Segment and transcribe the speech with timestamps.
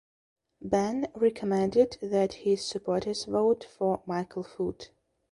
[0.63, 4.89] Benn recommended that his supporters vote for Michael Foot.